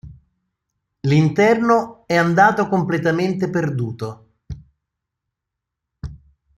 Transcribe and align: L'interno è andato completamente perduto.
L'interno 1.01 2.07
è 2.07 2.15
andato 2.15 2.67
completamente 2.67 3.51
perduto. 3.51 4.29